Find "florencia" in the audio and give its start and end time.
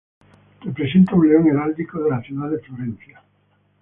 2.61-3.21